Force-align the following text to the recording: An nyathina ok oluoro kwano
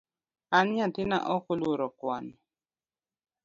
An 0.57 0.65
nyathina 0.75 1.17
ok 1.35 1.43
oluoro 1.53 1.87
kwano 1.97 2.35